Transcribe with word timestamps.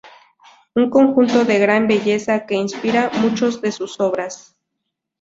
Un 0.73 0.89
conjunto 0.89 1.45
de 1.45 1.59
gran 1.59 1.87
belleza, 1.87 2.47
que 2.47 2.55
inspira 2.55 3.11
muchas 3.21 3.61
de 3.61 3.71
sus 3.71 3.99
obras. 3.99 4.55